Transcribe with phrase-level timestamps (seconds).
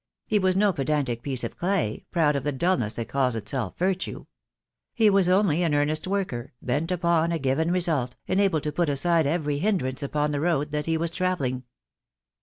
[0.25, 4.25] He was no pedantic piece of clay, proud of the dulness that calls itself virtue.
[4.95, 8.89] He was only an earnest worker, bent upon a given result, and able to put
[8.89, 11.65] aside every hindrance upon the road that he was travelling.